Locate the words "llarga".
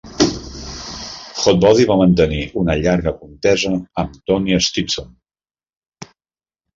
2.79-3.13